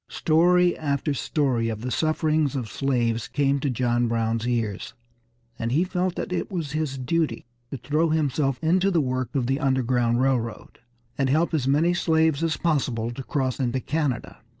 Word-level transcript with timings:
Story 0.09 0.75
after 0.75 1.13
story 1.13 1.69
of 1.69 1.81
the 1.81 1.91
sufferings 1.91 2.55
of 2.55 2.71
slaves 2.71 3.27
came 3.27 3.59
to 3.59 3.69
John 3.69 4.07
Brown's 4.07 4.47
ears, 4.47 4.95
and 5.59 5.71
he 5.71 5.83
felt 5.83 6.15
that 6.15 6.33
it 6.33 6.49
was 6.51 6.71
his 6.71 6.97
duty 6.97 7.45
to 7.69 7.77
throw 7.77 8.09
himself 8.09 8.57
into 8.63 8.89
the 8.89 8.99
work 8.99 9.35
of 9.35 9.45
the 9.45 9.59
Underground 9.59 10.19
Railroad, 10.19 10.79
and 11.19 11.29
help 11.29 11.53
as 11.53 11.67
many 11.67 11.93
slaves 11.93 12.43
as 12.43 12.57
possible 12.57 13.11
to 13.11 13.21
cross 13.21 13.59
into 13.59 13.79
Canada. 13.79 14.39